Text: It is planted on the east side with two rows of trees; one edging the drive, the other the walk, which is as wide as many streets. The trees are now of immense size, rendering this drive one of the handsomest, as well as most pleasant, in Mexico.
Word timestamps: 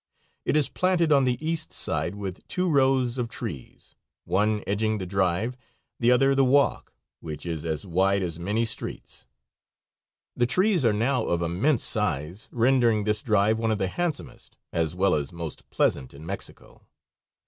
It 0.45 0.55
is 0.55 0.67
planted 0.67 1.11
on 1.11 1.25
the 1.25 1.37
east 1.47 1.71
side 1.71 2.15
with 2.15 2.47
two 2.47 2.67
rows 2.67 3.19
of 3.19 3.29
trees; 3.29 3.93
one 4.25 4.63
edging 4.65 4.97
the 4.97 5.05
drive, 5.05 5.55
the 5.99 6.11
other 6.11 6.33
the 6.33 6.43
walk, 6.43 6.95
which 7.19 7.45
is 7.45 7.65
as 7.67 7.85
wide 7.85 8.23
as 8.23 8.39
many 8.39 8.65
streets. 8.65 9.27
The 10.35 10.47
trees 10.47 10.83
are 10.85 10.91
now 10.91 11.25
of 11.25 11.43
immense 11.43 11.83
size, 11.83 12.49
rendering 12.51 13.03
this 13.03 13.21
drive 13.21 13.59
one 13.59 13.69
of 13.69 13.77
the 13.77 13.89
handsomest, 13.89 14.57
as 14.73 14.95
well 14.95 15.13
as 15.13 15.31
most 15.31 15.69
pleasant, 15.69 16.15
in 16.15 16.25
Mexico. 16.25 16.87